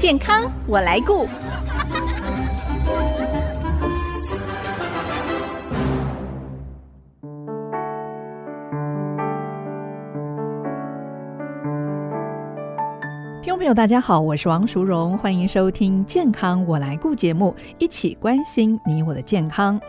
[0.00, 1.28] 健康我来顾。
[13.74, 19.80] 大家好，我是王淑荣，欢迎收听《健康我来顾》节目，一起关心你我的健康。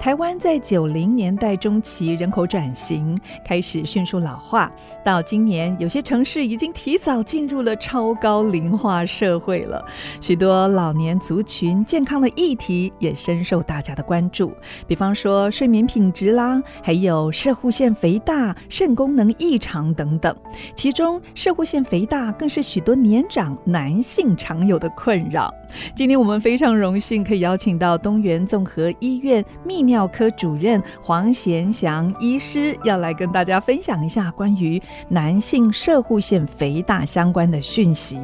[0.00, 3.14] 台湾在九零年代中期人口转型
[3.44, 4.72] 开始迅速老化，
[5.04, 9.84] 到今年有些城市已经提早进入了超高龄化社会了。
[10.18, 14.56] 许多老年族群健康的议题也深受大家的关注，
[14.86, 20.34] 比方说睡眠品质啦，还有摄护腺肥大、肾功能异常等等。
[20.74, 25.52] 其中，摄护腺肥大更是许多年长男性常有的困扰。
[25.94, 38.18] 今天我们非常荣幸可以邀请到东元综合医院泌尿科主任黄贤祥医师，要来跟大家分享一下关于男性射护腺肥大相关的讯息。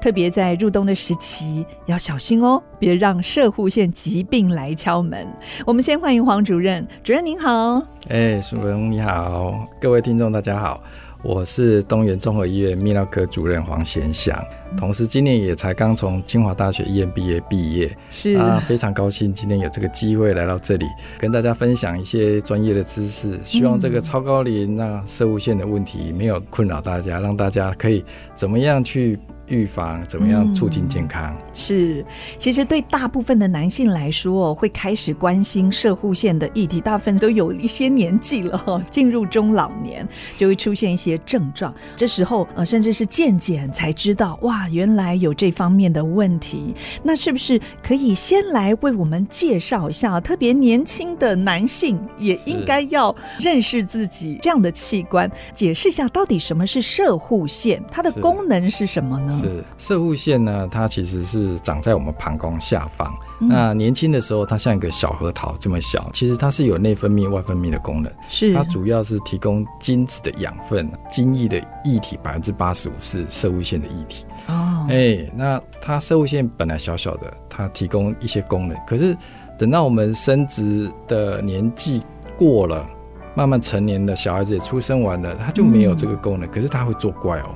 [0.00, 5.26] 特别在入冬的时期要小心哦，别让射护腺疾病来敲门。
[5.64, 7.80] 我们先欢迎黄主任，主任您好。
[8.08, 10.82] 哎，淑荣你好，各位听众大家好。
[11.22, 14.40] 我是东元综合医院泌尿科主任黄贤祥，
[14.76, 20.86] 同时今年也才刚从清华大学 EMBA 毕业，是啊，非常高兴今天有这个机会来到这里，
[21.18, 29.18] 跟大家分享一些专业的知识，希望这个超高龄那射物线的问题没有困扰大家，让大家可以怎么样去。
[29.48, 31.36] 预防怎么样促进健康？
[31.36, 32.04] 嗯，是，
[32.38, 41.74] 其实对大部分的男性来说，会开始关心射护腺的议题，大部分都有一些年纪了，进入中老年就会出现一些症状。
[41.96, 46.74] 这时候呃，甚至是健检才知道，哇，原来有这方面的问题。
[47.02, 50.20] 那是不是可以先来为我们介绍一下？
[50.20, 59.37] 特别年轻的男性也应该要认识自己这样的器官，解释一下到底什么是射护腺，它的功能是什么呢？
[59.38, 63.12] 是摄护腺呢，它其实是长在我们膀胱下方。
[63.40, 66.10] 嗯、那年轻的时候，它像一个小核桃这么小。
[66.12, 68.12] 其实它是有内分泌、外分泌的功能。
[68.28, 74.24] 是它主要是提供精子的养分，精液的液体百分之八十五是摄护腺的液体。
[74.48, 78.76] 哦，哎、欸，那它摄护腺本来小小的，它提供一些功能。
[78.86, 79.16] 可是
[79.58, 82.02] 等到我们生殖的年纪
[82.36, 82.88] 过了，
[83.34, 86.48] 慢慢成年了，小孩子也出生完了，它就没有这个功能。
[86.48, 87.54] 嗯、可是它会作怪哦。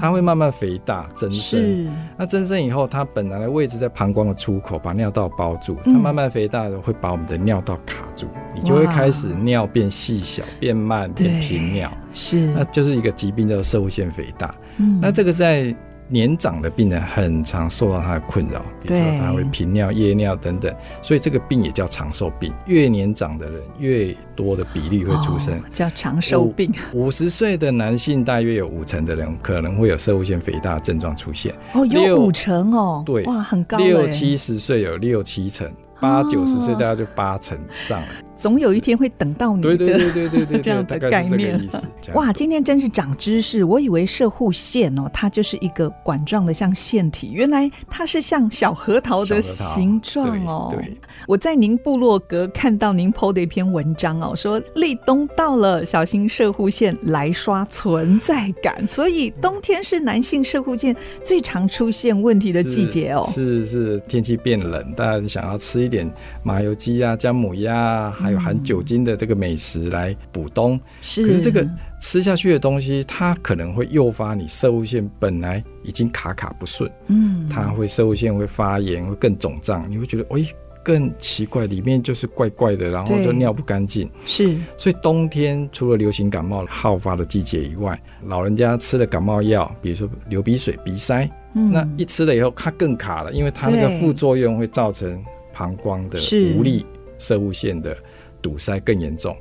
[0.00, 5.76] 它会慢慢肥大增生，那增生以后，它本来的位置在膀胱的出口，把尿道包住。
[5.84, 11.90] 它慢慢肥大的会把我们的尿道卡住，你就会开始尿变细小、变慢、变频尿。
[12.14, 14.54] 是，那就是一个疾病叫射物腺肥大。
[14.76, 15.74] 嗯，那这个在。
[16.08, 22.52] 年长的病人很常受到他的困扰，比如说他会频尿、夜尿等等，所以这个病也叫长寿病。
[22.66, 26.72] 越年长的人，越多的比例会出生，哦、叫长寿病。
[26.92, 31.54] 五十岁的男性大约有五成的人可能会有摄护腺肥大的症状出现。
[31.74, 33.78] 哦，有五成哦，对，哇，很高。
[33.78, 35.70] 六七十岁有六七成。
[36.00, 38.06] 八九十岁大概就八成以上了，
[38.38, 39.76] 总有一天会等到你的。
[39.76, 41.60] 对对对对对 对，这样的概念。
[42.14, 43.64] 哇，今天真是长知识！
[43.64, 50.68] 我以为射护腺哦，它就是一个管状的像腺体，原来它是像小核桃的形状哦。
[50.70, 50.96] 对，
[51.26, 58.86] 我在您部落格看到您 PO 的一篇文章哦，说立冬到了，小心射护腺来刷存在感。
[58.86, 63.28] 所以冬天是男性射护腺最常出现问题的季节哦。
[63.28, 66.08] 是是，天气变冷，大家想要吃一点
[66.42, 70.78] 麻油鸡啊、姜母鸭啊，还有含酒精的这个美食来补冬。
[71.00, 71.66] 是，可是这个
[71.98, 79.90] 吃下去的东西，它可能会诱发你射物线本来已经卡卡不顺，嗯，它会射物线会发炎，会更肿胀。
[79.90, 80.44] 你会觉得，哎，
[80.84, 84.10] 更奇怪，里面就是怪怪的，然后就尿不干净。
[84.26, 91.26] 是，所以冬天除了流行感冒好发的季节以外，老人家吃的感冒药，比如说流鼻水、鼻塞。
[91.72, 95.20] 那一吃了以后，它更卡了，因为它那个副作用会造成
[95.52, 96.20] 膀胱的
[96.54, 96.86] 无力，
[97.18, 97.96] 射物腺的
[98.40, 99.36] 堵塞更严重。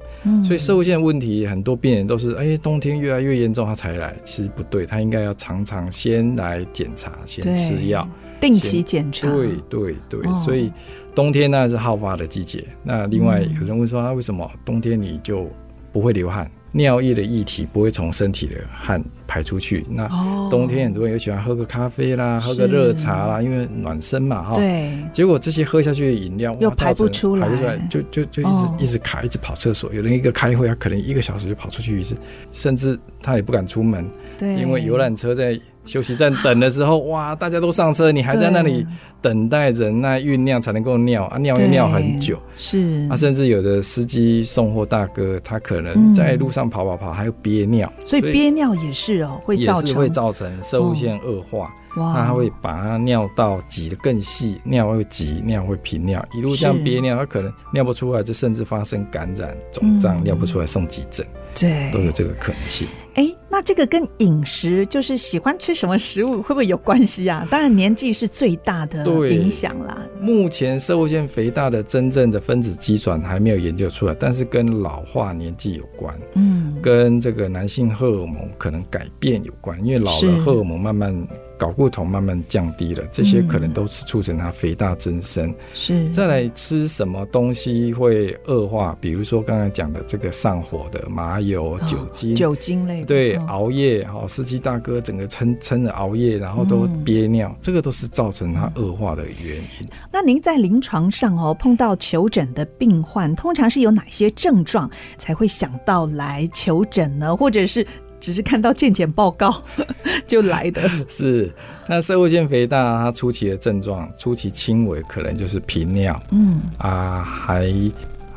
[0.46, 4.16] 所以摄护腺问题，很多病人都是哎，冬天越来越严重，他才来。
[4.24, 8.07] 其实不对，他应该要常常先来检查，先吃药，
[8.39, 9.27] 定期检查。
[9.31, 10.71] 对对对，所以
[11.16, 12.63] 冬天呢是好发的季节。
[12.83, 15.50] 那另外有人问说，他为什么冬天你就
[15.92, 16.50] 不会流汗？
[16.74, 19.85] 尿液的液体不会从身体的汗排出去。
[19.89, 20.07] 那
[20.50, 24.56] 冬天很多人又喜欢喝个咖啡啦，喝个热茶啦，因为暖身嘛，哈。
[24.56, 24.91] 对。
[25.13, 29.94] 结果这些喝下去的饮料又排不出来，排不出来，就就就一直一直卡，一直跑厕所。
[29.94, 32.15] 有人一个开会，他可能一个小时就跑出去一次，
[32.53, 34.06] 甚至他也不敢出门，
[34.38, 38.86] 对，因为游览车在休息站等的时候，哇，大家都上车，你还在那里
[39.22, 43.07] 等待忍耐酝酿才能够尿啊，尿又尿很久，是。
[43.10, 49.95] 啊，甚至有的司机送货大哥，他可能在路上跑跑跑，还有憋尿，所以憋尿也是哦，会造成。
[49.95, 51.74] 会造成射物线恶化。
[51.95, 61.25] 哇那他会把它尿道挤得更细，尿会急，尿会频尿，一路这样憋尿，他可能尿不出来，就甚至发生感染、肿胀，尿不出来送急诊，
[61.60, 62.88] 对，都有这个可能性。
[63.18, 67.48] 哎，那这个跟饮食，就是喜欢吃什么食物，会不会有关系啊？
[67.50, 69.98] 当然，年纪是最大的影响啦。
[70.22, 81.28] 目前社会性肥大的真正的分子机转还没有研究出来，但是跟老化年纪有关，嗯，跟这个男性荷尔蒙可能改变有关，因为老了荷尔蒙慢慢。
[81.57, 85.54] 睾固酮慢慢降低了，这些可能都是促成它肥大增生。
[85.74, 88.95] 是、嗯，再来吃什么东西会恶化？
[89.01, 99.88] 比如说刚才讲的这个上火的麻油、酒精、哦、酒精类的，对，哦、熬夜，好，司机大哥整个撑撑着熬夜，然后都憋尿，嗯、这个都是造成它恶化的原因。
[100.12, 107.36] 那您在临床上哦碰到求诊的病患，通常是有哪些症状才会想到来求诊呢？
[107.36, 107.86] 或者是？
[108.19, 109.62] 只是看到健检报告
[110.25, 111.52] 就来的， 是
[111.88, 116.60] 那社会性肥大，它初期的症状，初期轻微，可能就是频尿，嗯。
[116.78, 117.72] 啊，还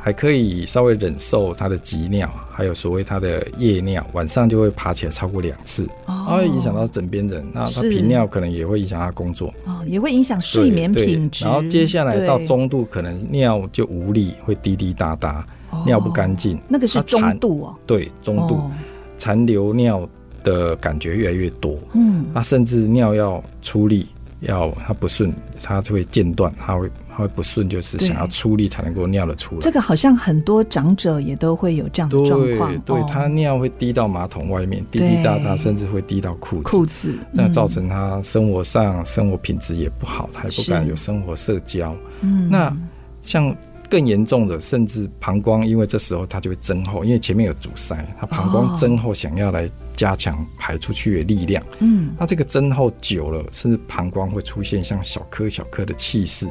[0.03, 18.55] 还可以稍微忍受它的急尿，还有所谓它的夜尿，晚上就会爬起来超过两次，哦，会影响到枕边人，那它频尿可能也会影响他工作，哦，也会影响睡眠品质，然后接下来到中度，可能尿就无力，会滴滴答答，哦，尿不干净，那个是中度哦，对，中度。
[18.55, 18.71] 哦
[19.21, 20.09] 残留尿
[20.43, 24.09] 的感觉越来越多，嗯，那甚至尿要出力，
[24.41, 25.31] 要它不顺，
[25.63, 29.61] 它就会间断，它会它会不顺，就是想要出力才能够尿得出来。
[29.61, 41.95] 这个好像很多长者也都会有这样的状况，对，对，他尿会滴到马桶外面，滴滴答答，甚至会滴到裤子，裤子，那造成他生活上生活品质也不好，他也不敢有生活社交。
[42.23, 42.75] 嗯，那
[43.21, 43.55] 像。
[43.91, 51.63] 更严重的，甚至膀胱，因为这时候它就会增厚，因为前面有阻塞，它膀胱增厚，想要来加强排出去的力量。
[51.81, 56.47] 嗯，那这个增厚久了，甚至膀胱会出现像小颗小颗的气室，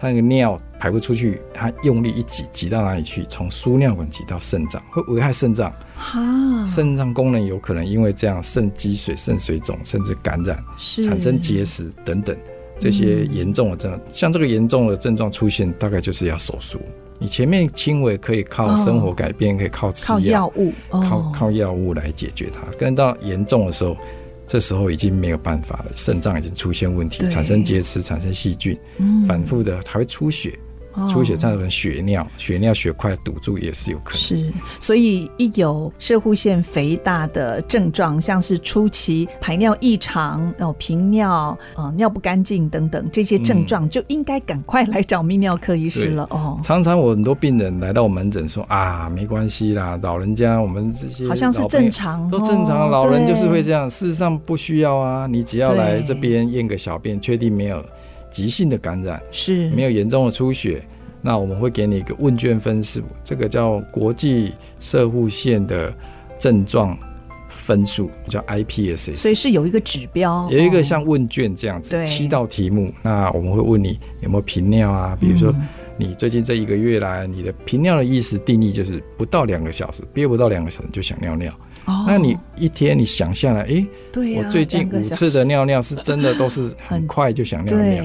[0.00, 3.24] 它那个尿排不出去，它用力一挤，挤到哪里去？
[3.28, 5.70] 从输尿管挤到肾脏，会危害肾脏。
[5.94, 10.58] 哈，肾脏功能有可能因为这样肾积水、肾水肿，甚至感染，
[11.04, 12.36] 产生结石等等。
[12.78, 16.80] 这些严重的症状，嗯、像这个严重的症状出现，大概就是要手术。
[17.18, 22.60] 你前面轻微可以靠生活改变，哦、可以靠吃药物，哦、靠靠药物来解决它。
[22.78, 23.96] 跟到严重的时候，
[24.46, 30.56] 这时候已经没有办法了，肾脏已经出现问题，产生结石，产生细菌，嗯、反复的还会出血。
[31.06, 34.18] 出血造成血尿，血尿血块堵住也是有可能。
[34.18, 46.24] 是，所以一有射护腺肥大的症状，像是初期排尿异常、哦频尿、呃尿不干净等等这些症状，就应该赶快来找泌尿科医师了。
[46.30, 53.88] 哦，常常我很多病人来到我门诊说啊，没关系啦，老人家我们这些好像是正常，都正常，老人就是会这样。
[53.90, 57.84] 事实上不需要啊，你只要来这边验个小便，确定没有。
[58.30, 60.82] 急性的感染是没有严重的出血，
[61.20, 65.92] 那我们会给你一个问卷分数，这个叫国际射护线的
[66.38, 66.96] 症状
[67.48, 69.16] 分数，叫 IPSS。
[69.16, 72.92] 所以是有一个指标，有一个像问卷这样子，七道题目。
[73.02, 75.16] 那我们会问你有没有频尿啊？
[75.20, 75.52] 比如说
[75.98, 81.52] 你最近这一个月来，你的频尿的意思定义就是不到两个小时，憋不到两个小时就想尿尿。
[82.06, 88.04] 那你一天你想下来，哎、欸，对啊、我最近五次的尿尿是真的都是 很快就想尿尿。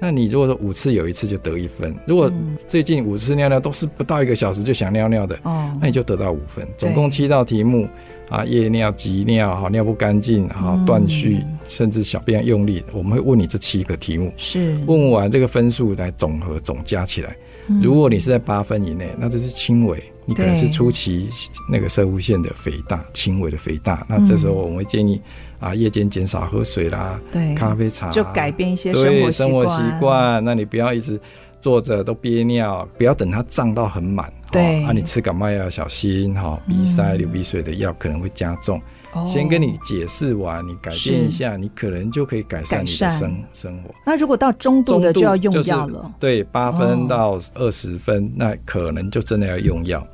[0.00, 2.32] 那你如果说五次有一次就得一分，如果
[2.66, 6.66] 最近五次尿尿都是不到一个小时就想尿尿的，哦那你就得到五分。
[6.78, 7.86] 总共七道题目
[8.30, 14.32] 啊，夜尿、急尿、哈尿不干净、哈断续，甚至小便用力，我们会问你这七个题目。
[14.38, 17.36] 是问完这个分数来总和总加起来。
[17.80, 21.28] 如果你是在八分以内，那这是轻微，你可能是初期
[21.70, 24.04] 那个摄物腺的肥大，轻微的肥大。
[24.08, 25.20] 那这时候我们会建议
[25.60, 30.44] 啊，夜间减少喝水啦，对，咖啡茶，就改变一些生活生活习惯。
[30.44, 31.20] 那你不要一直
[31.60, 34.32] 坐着都憋尿，不要等它胀到很满。
[34.50, 38.80] 对，啊，你吃感冒药要小心哈，鼻塞、流鼻水的药可能会加重。
[39.26, 43.94] 先跟你解释完，你改变一下，你可能就可以改善你的生生活。
[44.04, 46.12] 那如果到中度的就要用药了。
[46.18, 50.06] 对，八分到二十分，那可能就真的要用药。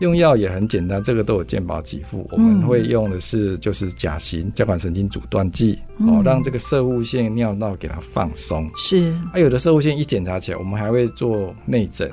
[0.00, 2.24] 用药也很简单，这个都有健保给付。
[2.30, 8.70] 我们会用的是就是甲型交感神经阻断剂，哦，让这个摄护腺尿道给它放松。
[8.76, 12.08] 是，啊，有的射物腺一检查起来，我们还会做内诊。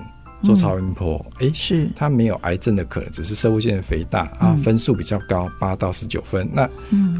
[0.46, 6.48] 做超音波，哎、是他没有癌症的可能，只是射物腺肥大啊，分数比较高，八到十九分。
[6.54, 6.70] 那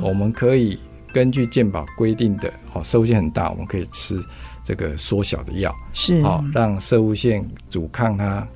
[0.02, 0.80] 我们可以
[1.12, 4.24] 根据健保规定的哦，射物腺很大，我们可以吃
[4.64, 8.48] 这个缩小的药，是哦，让射物线阻抗它。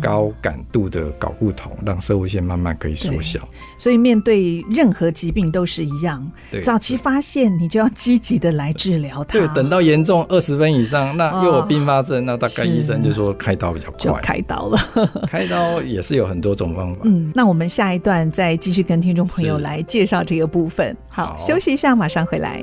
[0.00, 3.40] 高感度的睾固酮，让射物线慢慢可以缩小。
[3.78, 9.38] 所以面对任何疾病都是一样，对，早期发现你就要积极的来治疗它。
[9.38, 14.78] 对，等到严重二十分以上，那又有并发症，哦，那大概医生就说开刀比较快，就开刀了。
[15.26, 17.00] 开刀也是有很多种方法。
[17.04, 20.96] 嗯，那我们下一段再继续跟听众朋友来介绍这个部分。
[21.08, 22.62] 好，好，休息一下，马上回来。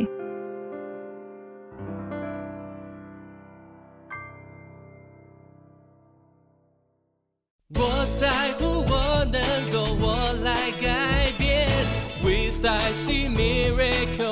[12.92, 14.31] I see miracles.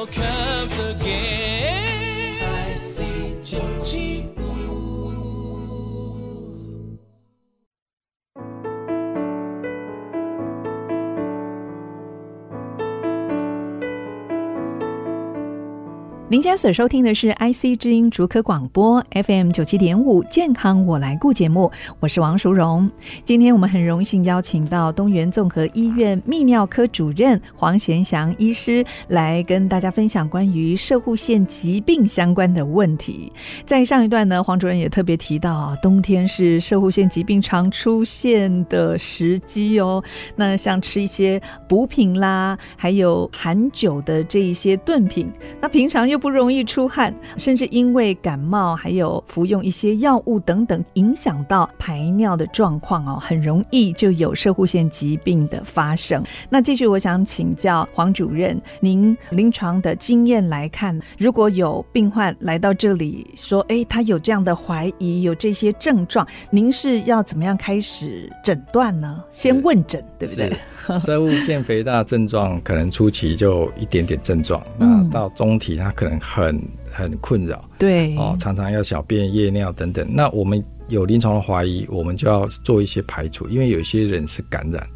[16.31, 22.87] 您家所收听的是 IC 之音竹科广播 FM 九七点五健康我来顾节目，我是王淑荣。
[23.25, 33.31] 今天我们很荣幸邀请到东元综合医院泌尿科主任黄贤祥医师来跟大家分享关于射护腺疾病相关的问题。
[33.65, 40.03] 在上一段呢，黄主任也特别提到啊，冬天是射护腺疾病常出现的时机哦。
[40.35, 45.27] 那像吃一些补品啦，还有含酒的这一些炖品，
[45.59, 56.23] 那平常又不容易出汗，甚至因为感冒，还有服用一些药物等等，影响到排尿的状况哦，很容易就有射护腺疾病的发生。
[56.49, 69.23] 那继续，我想请教黄主任，您临床的经验来看，如果有病患来到这里说，哎，他有这样的怀疑，有这些症状，您是要怎么样开始诊断呢？
[69.29, 70.51] 先问诊，对不对？
[70.99, 78.15] 射护腺肥大症状可能初期就一点点症状，那到中体它可能很很困扰，对。
[78.15, 80.07] 哦，常常要小便、夜尿等等。
[80.09, 84.87] 那我们有临床的怀疑，我们就要做一些排除，因为有些人是感染，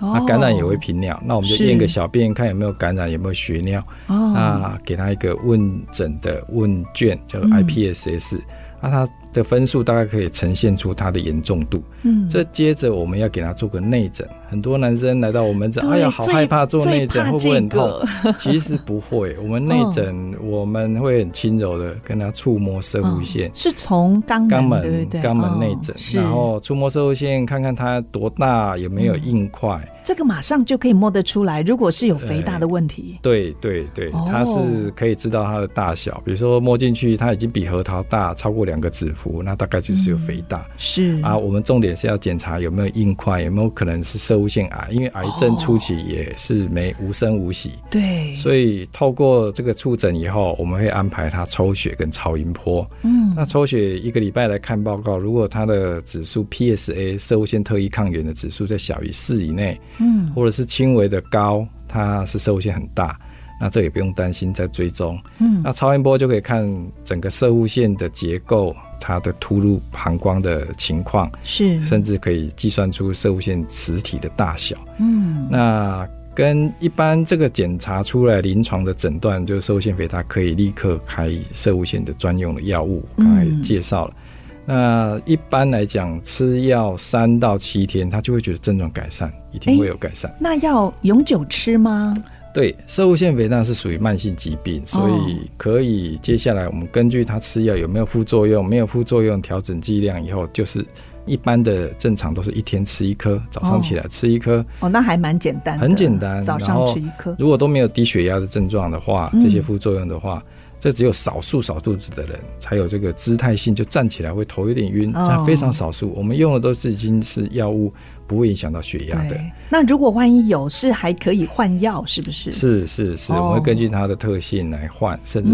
[0.00, 8.40] 那感染也会频尿，那我们就验个小便，看有没有感染，有没有血尿，那给他一个问诊的问卷，叫 IPSS，
[8.80, 11.82] 那他的分数大概可以呈现出它的严重度。
[12.02, 14.26] 嗯，这接着我们要给他做个内诊。
[14.48, 18.00] 很多男生来到我们这，哎呀，好害怕做内诊，会不会很痛？
[18.38, 29.78] 其实不会，我们内诊我们会很轻柔的跟他触摸射护线，是从肛肛门肛门内诊，然后触摸射护线，看看它多大，有没有硬块。
[30.04, 33.18] 这个马上就可以摸得出来，如果是有肥大的问题。
[33.20, 40.66] 对对对，它是可以知道它的大小，比如说摸进去，它已经比核桃大，超过两个指腹，那大概就是有肥大。
[40.78, 47.72] 是啊，我们重点是要检查有没有硬块，有没有可能是射物腺癌，因为癌症初期也是没无声无息。
[47.90, 52.88] 对，所以透过这个触诊以后，我们会安排他抽血跟超音波。
[53.02, 59.80] 嗯，那抽血一个礼拜来看报告，如果他的指数 PSA 射物腺特异抗原的指数在小于四以内。
[59.98, 63.18] 嗯，或者是轻微的高，它是射物腺很大，
[63.60, 65.18] 那这也不用担心在追踪。
[65.38, 66.66] 嗯，那超音波就可以看
[67.04, 74.76] 整个射物线的结构，它的突入膀胱的情况，是，甚至可以计算出摄护腺磁体的大小。
[74.98, 84.14] 嗯，那跟一般这个检查出来临床的诊断，就是射物腺肥大，可以立刻开射物腺的专用的药物，刚才介绍了。
[84.14, 84.22] 嗯
[84.68, 90.28] 那一般来讲，吃药三到七天，他就会觉得症状改善，一定会有改善。
[90.40, 92.12] 那要永久吃吗？
[92.56, 100.82] 对，射物腺肥大是属于慢性疾病，所以可以接下来我们根据他吃药有没有副作用，没有副作用调整剂量以后，就是
[101.26, 104.64] 一般的正常都是一天吃一颗，早上起来吃一颗。
[104.80, 107.36] 哦，那还蛮简单，很简单，早上吃一颗。
[107.38, 110.38] 如果都没有低血压的症状的话，这些副作用的话。
[110.38, 116.12] 嗯这只有少数少肚子的人才有这个姿态性，就站起来会头有点晕，这非常少数。
[116.14, 117.92] 我们用的都是已经是药物，
[118.26, 119.40] 不会影响到血压的。
[119.70, 122.52] 那如果万一有，是还可以换药，是不是？
[122.52, 125.50] 是是是，我们会根据它的特性来换，甚至。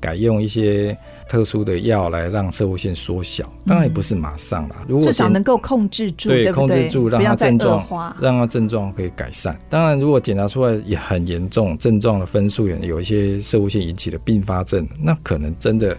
[0.00, 0.96] 改用一些
[1.28, 4.76] 特殊的药来让射护线缩小，当然也不是马上啦。
[4.88, 6.52] 如果至少能够控制住，对？
[6.52, 9.58] 控制住，让它症状，让它症状可以改善。
[9.68, 15.96] 当然，如果检查出来也很严重，症状的分数也有一些射护线引起的并发症，那可能真的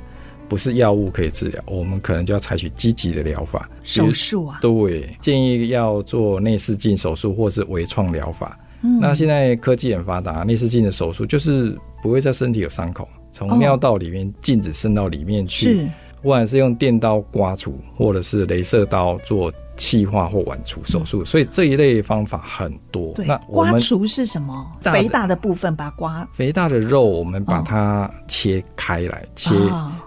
[0.47, 4.59] 不是药物可以治疗，我们可能就要采取积极的疗法，手术啊。
[4.61, 8.57] 对，建议要做内视镜手术或是微创疗法。
[8.83, 13.09] 嗯，那现在科技很发达，内视镜的手术就是不会在身体有伤口。
[13.37, 15.87] 从尿道里面禁止伸到里面去，
[16.23, 23.13] 不管是用电刀刮除，或者是镭射刀做气化或剜除手术，所以这一类方法很多。
[23.27, 24.65] 那刮除是什么？
[24.81, 29.53] 肥大的部分把它刮，肥大的肉我们把它切开来，切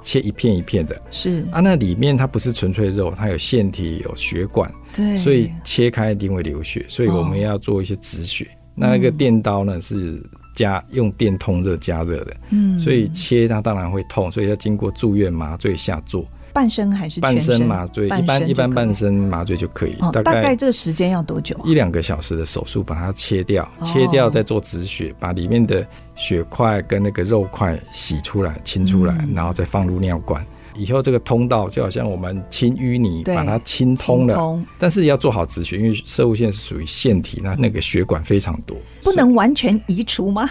[0.00, 1.00] 切一片一片的。
[1.12, 1.46] 是。
[1.52, 8.48] 啊，那里面它不是纯粹肉，它有腺体、有血管，对，所以切开一定会流血，所以我们要做一些止血。
[8.74, 10.20] 那个电刀呢是
[10.60, 16.26] 加用电通热加热的，嗯，所以切它当然会痛，所以要经过住院麻醉下做。
[16.52, 18.06] 半身还是半身麻醉？
[18.06, 19.96] 一般一般半身麻醉就可以。
[20.12, 21.56] 大概这个时间要多久？
[21.64, 25.86] 一两个小时的手术，把它切掉，切掉再做止血，把里面的
[26.16, 30.44] 血块跟那个肉块洗出来、清出来，然后再放入尿管。
[30.80, 34.34] 以后这个通道就好像我们清淤泥，把它清通了。
[34.34, 40.48] 通但是要做好止血，因为射物线是属于腺体，那那个血管非常多，不能完全移除吗？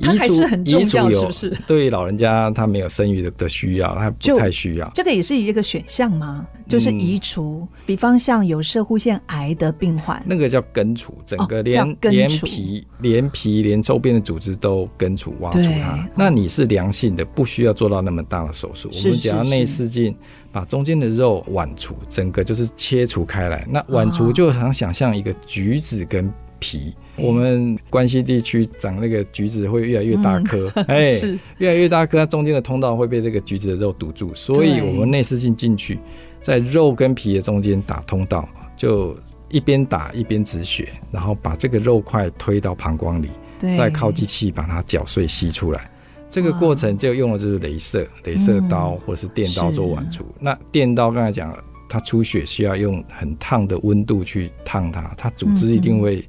[0.00, 1.58] 它还是很重要，是不是？
[1.66, 4.88] 对老人家他没有生育的的需要，他不太需要。
[4.94, 6.46] 这个也是一个选项吗？
[6.68, 16.08] 就是移除，嗯、比方像有射护腺癌的病患，那个叫根除，整个连、哦、连皮、连皮、连周边的组织都根除、挖除它。
[16.14, 18.90] 那你是良性的，不需要做到那么大的手术。
[18.92, 20.14] 我们只要内视镜
[20.50, 23.66] 把中间的肉剜除，整个就是切除开来。
[23.70, 31.38] 那剜除就好像想象一个橘子跟皮，哦、我们关西地区长那个橘子会越来越大颗， 哎、嗯，是。
[31.58, 35.98] 越来越大颗，它中间的通道会被这个橘子的肉堵住，所以我们内视镜进去。
[36.40, 39.16] 在肉跟皮的中间打通道，就
[39.48, 43.30] 一边打一边止血，然后把这个肉块推到膀胱里，
[43.74, 45.90] 再靠机器把它搅碎吸出来。
[46.28, 50.24] 这个过程就用的就是镭射、镭射刀或是电刀做剜除。
[50.24, 56.24] 嗯、那电刀刚才讲了，它出血需要用很烫的温度去烫它，它组织一定会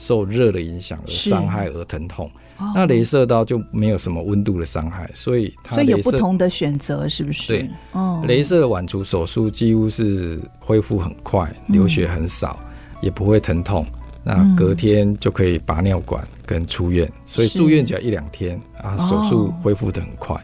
[0.00, 2.28] 受热的影响而伤害而疼痛。
[2.74, 7.46] 那镭射刀就没有什么温度的伤害，所以它所以有不同的选择，是不是？
[7.46, 13.86] 对，哦，镭射的晚除手术几乎是恢复很快，流血很少，嗯、也不会疼痛，
[14.22, 20.36] 那隔天就可以拔尿管跟出院，所以住院只要一两天啊，手术恢复的很快。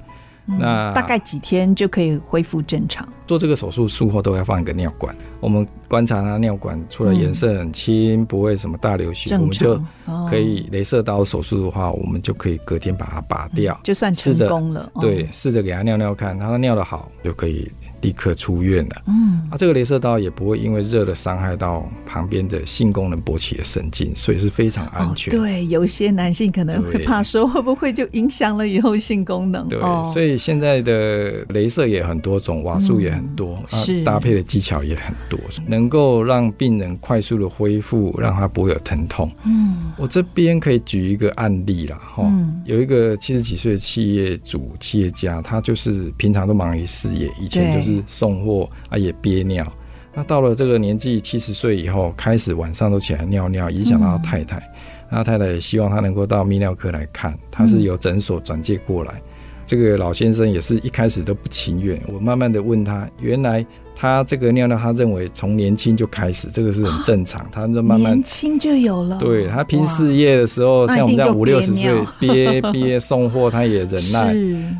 [0.46, 3.06] 那大概几天就可以恢复正常？
[3.26, 9.80] 做这个手术术后都要放一个尿管，我们观察他尿管除了颜色很清，不会什么大流血，我们就
[10.28, 14.90] 可以镭射刀手术的话，我们就可以隔天把它拔掉，就算成功了。
[15.00, 17.70] 对，试着给他尿尿看，他尿的好就可以。
[18.00, 19.02] 立刻出院了。
[19.06, 25.34] 嗯，啊，这个镭射刀也不会因为热的伤害到旁边的性功能勃起的神经，所以是非常安全。
[25.34, 29.66] 哦、对，有一些男性可能会怕说，会不会就影响了以后性功能？
[29.68, 39.30] 对，哦、所以现在的镭射也很多种，瓦数也很多，嗯、是搭配的技巧也很多，能够让病人快速的恢复，让他不会有疼痛。
[39.44, 47.85] 嗯，我这边可以举一个案例啦，哈、嗯，有一个七十几岁的企业主、企业家，他就是平常都忙于事业，以前就是。
[48.06, 49.66] 送货啊，也憋尿。
[50.14, 54.58] 那到了这个年纪，七十岁以后，开始晚上都起来尿尿，影响到他太太。
[55.10, 59.12] 那、嗯、太太也希望他能够到泌尿科来看，他是由诊所转介过来。
[59.16, 59.22] 嗯、
[59.66, 62.00] 这个老先生也是一开始都不情愿。
[62.06, 63.64] 我慢慢的问他，原来。
[63.98, 67.44] 他这个尿尿，他认为从年轻就开始，这个是很正常。
[67.50, 69.16] 他就慢慢年轻就有了。
[69.18, 74.36] 对，他拼事业的时候，像我们这样五六十岁憋 憋送货，他也忍耐。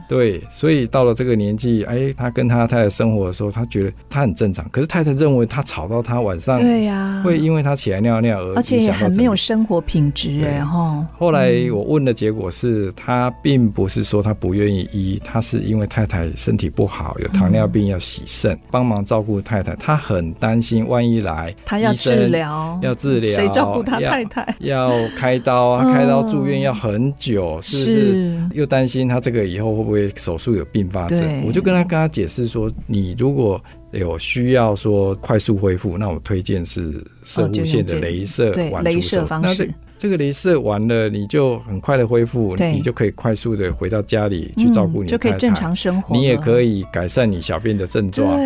[0.07, 4.69] 对，所以到了这个年纪，哎，他跟他太太生活的时候，他觉得他很正常。
[4.71, 11.07] 可是太太认为他吵到他晚上，对呀，会因为他起来尿尿而而且也很没有生活品质哎哈。
[11.19, 19.06] 后来我问的结果是他并不是说他不愿意医，他是因为太太身体不好，有糖尿病要洗肾，帮忙。
[19.07, 24.55] 照顾太太，他很担心，万一来，他要治疗，要治疗，谁照顾他太太？
[24.59, 28.49] 要开刀啊，开刀住院要很久，是不是？
[28.53, 31.45] 又担心他这个以后会不会手术有并发症？
[31.47, 39.55] 我就跟他跟他解释说，你如果有需要说快速恢复，那我推荐是射物线的镭射剜除手那。
[39.55, 46.15] 这这个镭射完了，你就很快的恢复，你就可以快速的回到家里去照顾你太太，就可以正常生活。
[46.15, 48.37] 你也可以改善你小便的症状。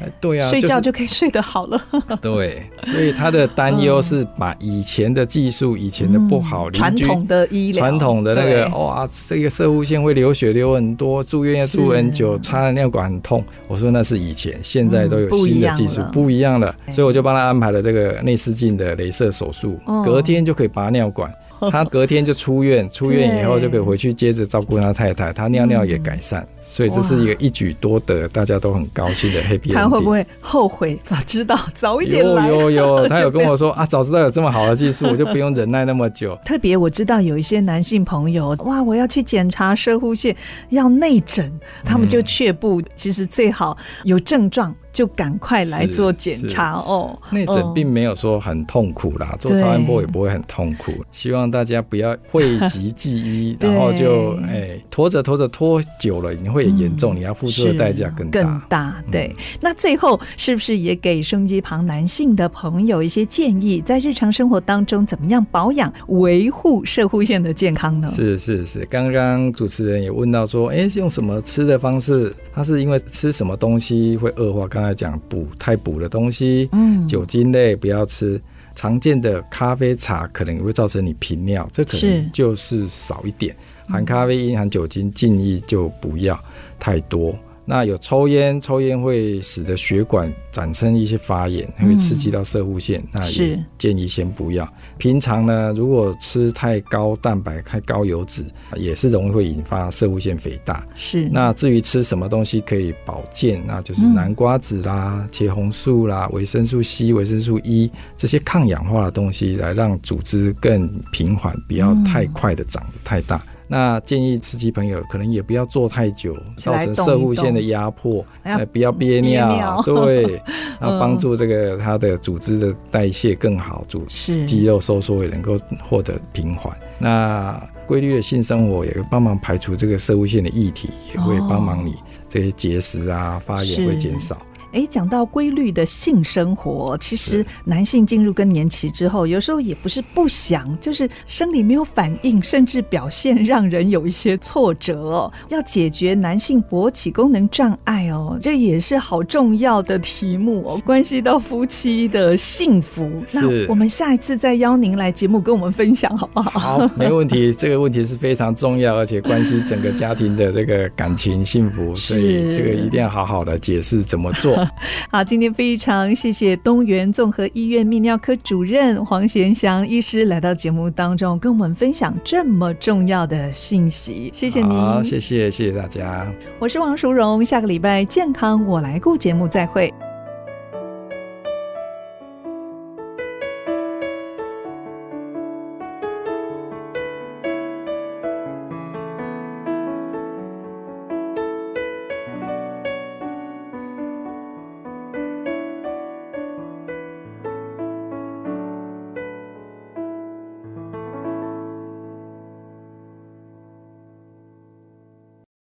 [0.00, 1.80] 对，对啊，睡觉就可以睡得好了。
[2.20, 13.44] 对，所以他的担忧是把以前的技术、以前的不好，传统的医疗、传统的那个哇，这个射护线会流血流很多，住院要住很久，插了尿管很痛。
[13.68, 16.74] 我说那是以前，现在都有新的技术，不一样了。
[16.90, 20.72] 所以我就帮他安排了这个内视镜的镭射手术，隔天就可以。
[20.72, 21.30] 拔尿管，
[21.70, 29.72] 他隔天就出院，出院以后就可以回去接着照顾他太太，他尿尿也改善，所以这是一个一举多得，大家都很高兴的 happy。
[29.72, 30.98] 他会不会后悔？
[31.04, 32.48] 早知道早一点来。
[32.48, 36.38] 有有有， 他有跟我说啊，早知道有这么好的技术，我就不用忍耐那么久。
[36.44, 40.34] 特别我知道有一些男性朋友，哇，我要去检查射护腺，
[40.70, 41.52] 要内诊，
[41.84, 42.82] 他们就却步。
[42.94, 44.74] 其实最好有症状。
[44.92, 47.18] 就赶快来做检查哦。
[47.30, 50.92] 内诊并没有说很痛苦啦，做超音波也不会很痛苦。
[51.10, 58.42] 希望大家不要讳疾忌医， 然后就哎拖着拖着拖久了，你会严重，嗯、你要付出的代价更大。
[58.42, 59.34] 更大，对。
[59.36, 68.08] 嗯、那最后是不是也给胸肌旁男性的朋友一些建议，在日常生活当中怎么样保养、维护射护腺的健康呢？
[68.10, 72.34] 是是是，刚刚主持人也问到说，哎，用什么吃的方式？
[72.52, 74.66] 他是因为吃什么东西会恶化？
[74.68, 78.40] 刚才讲补太补的东西，嗯，酒精类不要吃。
[78.74, 83.54] 常见的咖啡茶可能也会造成你频尿，这可能就是少一点。
[83.86, 86.42] 含咖啡因、含酒精，建议就不要
[86.78, 87.36] 太多。
[87.64, 94.68] 那有抽烟，抽烟会使得血管产生一些发炎，会刺激到射护腺，嗯、那也建议先不要。
[94.98, 98.44] 平常呢，如果吃太高蛋白、太高油脂，
[98.76, 100.86] 也是容易会引发射护腺肥大。
[100.94, 101.28] 是。
[101.30, 113.40] 那至于吃什么东西可以保健，那就是南瓜子啦、茄红素啦、维生素 C、维生素 E 这些抗氧化的东西，来让组织更平缓，不要太快的长得太大。
[113.68, 119.82] 那建议司机朋友可能也不要坐太久，造成射护腺的压迫，哎，不要憋尿，憋尿。
[120.04, 120.42] 对，
[120.80, 124.04] 然后帮助这个它的组织的代谢更好，组
[124.46, 126.76] 肌肉收缩也能够获得平缓。
[126.98, 131.94] 那规律的性生活也会帮忙排除这个射护线的液体，也会帮忙你
[132.28, 134.36] 这些结石啊发炎会减少。
[134.72, 145.32] 哎，讲到规律的性生活，其实男性进入更年期之后，有时候也不是不想，就是生理没有反应，甚至表现让人有一些挫折哦。
[145.48, 153.10] 要解决男性勃起功能障碍哦，这也是好重要的题目哦，关系到夫妻的幸福。
[153.34, 156.78] 那我们下一次再邀您来节目跟我们分享，好不好？
[156.78, 157.52] 好，没问题。
[157.52, 164.61] 这个问题是非常重要，而且关系整个家庭的这个感情幸福，所以这个一定要好好的解释怎么做。
[165.10, 174.30] 好，今天非常谢谢东源综合医院泌尿科主任黄贤祥医师来到节目当中，跟我们分享这么重要的信息。
[174.32, 176.26] 谢谢您，好，谢谢谢谢大家。
[176.58, 179.92] 我是王淑荣，下个礼拜健康我来顾节目再会。